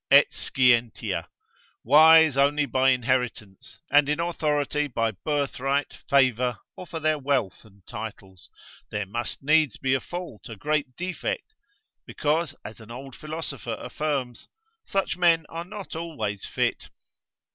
[0.09, 1.27] et scientia,
[1.83, 7.85] wise only by inheritance, and in authority by birthright, favour, or for their wealth and
[7.85, 8.49] titles;
[8.89, 11.53] there must needs be a fault, a great defect:
[12.07, 14.47] because as an old philosopher affirms,
[14.83, 16.89] such men are not always fit.